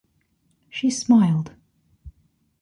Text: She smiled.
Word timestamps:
She 0.67 0.89
smiled. 0.89 1.51